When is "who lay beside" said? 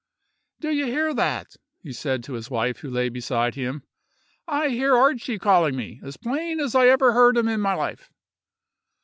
2.79-3.53